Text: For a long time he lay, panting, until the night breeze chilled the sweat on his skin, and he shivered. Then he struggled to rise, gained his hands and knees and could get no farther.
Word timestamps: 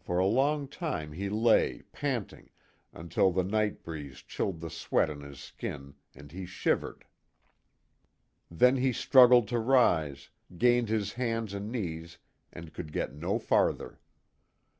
For 0.00 0.18
a 0.18 0.26
long 0.26 0.66
time 0.66 1.12
he 1.12 1.28
lay, 1.28 1.82
panting, 1.92 2.50
until 2.92 3.30
the 3.30 3.44
night 3.44 3.84
breeze 3.84 4.18
chilled 4.18 4.58
the 4.60 4.70
sweat 4.70 5.08
on 5.08 5.20
his 5.20 5.38
skin, 5.38 5.94
and 6.16 6.32
he 6.32 6.46
shivered. 6.46 7.04
Then 8.50 8.78
he 8.78 8.92
struggled 8.92 9.46
to 9.50 9.60
rise, 9.60 10.30
gained 10.58 10.88
his 10.88 11.12
hands 11.12 11.54
and 11.54 11.70
knees 11.70 12.18
and 12.52 12.74
could 12.74 12.92
get 12.92 13.14
no 13.14 13.38
farther. 13.38 14.00